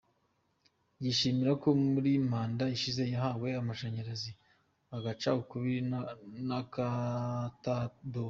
[1.03, 4.31] Yishimira ko muri manda ishize yahawe amashanyarazi
[4.95, 5.81] agaca ukubiri
[6.47, 8.19] n’akatadowa.